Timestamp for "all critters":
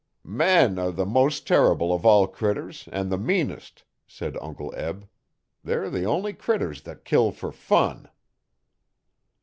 2.07-2.87